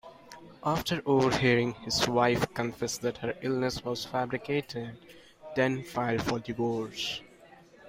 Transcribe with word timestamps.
After 0.63 1.03
over-hearing 1.05 1.73
his 1.75 2.07
wife 2.07 2.51
confess 2.55 2.97
that 2.97 3.19
her 3.19 3.37
illness 3.43 3.85
was 3.85 4.03
fabricated, 4.03 4.97
Den 5.53 5.83
filed 5.83 6.23
for 6.23 6.39
divorce. 6.39 7.21